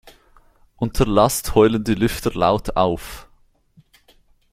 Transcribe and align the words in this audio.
Unter 0.77 1.05
Last 1.05 1.53
heulen 1.53 1.83
die 1.83 1.93
Lüfter 1.93 2.31
laut 2.33 2.75
auf. 2.75 3.29